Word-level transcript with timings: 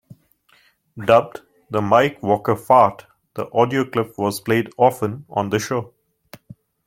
Dubbed 0.97 1.41
the 1.69 1.79
"Mike 1.79 2.23
Walker 2.23 2.55
Fart," 2.55 3.05
the 3.35 3.47
audio 3.53 3.87
clip 3.87 4.17
was 4.17 4.39
played 4.39 4.71
often 4.75 5.27
on 5.29 5.51
the 5.51 5.59
show. 5.59 5.93